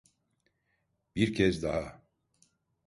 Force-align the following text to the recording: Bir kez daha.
Bir 1.15 1.33
kez 1.33 1.63
daha. 1.63 2.01